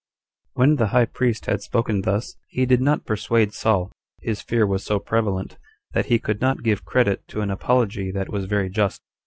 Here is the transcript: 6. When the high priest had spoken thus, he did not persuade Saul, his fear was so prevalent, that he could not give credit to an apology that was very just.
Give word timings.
6. 0.53 0.55
When 0.55 0.75
the 0.77 0.87
high 0.87 1.05
priest 1.05 1.45
had 1.45 1.61
spoken 1.61 2.01
thus, 2.01 2.35
he 2.47 2.65
did 2.65 2.81
not 2.81 3.05
persuade 3.05 3.53
Saul, 3.53 3.91
his 4.19 4.41
fear 4.41 4.65
was 4.65 4.83
so 4.83 4.97
prevalent, 4.97 5.59
that 5.93 6.07
he 6.07 6.17
could 6.17 6.41
not 6.41 6.63
give 6.63 6.83
credit 6.85 7.27
to 7.27 7.41
an 7.41 7.51
apology 7.51 8.09
that 8.09 8.29
was 8.29 8.45
very 8.45 8.69
just. 8.71 8.99